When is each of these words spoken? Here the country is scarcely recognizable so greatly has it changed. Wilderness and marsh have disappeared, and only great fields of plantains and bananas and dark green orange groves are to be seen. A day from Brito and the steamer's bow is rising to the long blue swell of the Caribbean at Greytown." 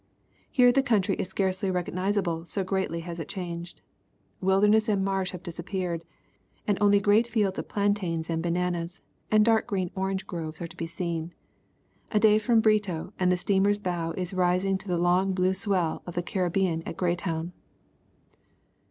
Here 0.49 0.71
the 0.71 0.81
country 0.81 1.13
is 1.17 1.27
scarcely 1.27 1.69
recognizable 1.69 2.43
so 2.45 2.63
greatly 2.63 3.01
has 3.01 3.19
it 3.19 3.29
changed. 3.29 3.81
Wilderness 4.41 4.89
and 4.89 5.05
marsh 5.05 5.29
have 5.29 5.43
disappeared, 5.43 6.03
and 6.65 6.75
only 6.81 6.99
great 6.99 7.27
fields 7.27 7.59
of 7.59 7.67
plantains 7.67 8.27
and 8.27 8.41
bananas 8.41 9.03
and 9.29 9.45
dark 9.45 9.67
green 9.67 9.91
orange 9.93 10.25
groves 10.25 10.59
are 10.59 10.65
to 10.65 10.75
be 10.75 10.87
seen. 10.87 11.35
A 12.09 12.19
day 12.19 12.39
from 12.39 12.61
Brito 12.61 13.13
and 13.19 13.31
the 13.31 13.37
steamer's 13.37 13.77
bow 13.77 14.15
is 14.17 14.33
rising 14.33 14.75
to 14.79 14.87
the 14.87 14.97
long 14.97 15.35
blue 15.35 15.53
swell 15.53 16.01
of 16.07 16.15
the 16.15 16.23
Caribbean 16.23 16.81
at 16.87 16.97
Greytown." 16.97 17.53